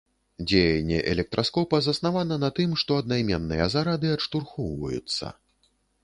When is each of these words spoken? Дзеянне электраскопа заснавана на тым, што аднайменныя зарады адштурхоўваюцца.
Дзеянне 0.49 0.99
электраскопа 1.13 1.79
заснавана 1.87 2.37
на 2.43 2.49
тым, 2.59 2.73
што 2.83 2.97
аднайменныя 3.01 3.67
зарады 3.75 4.07
адштурхоўваюцца. 4.15 5.25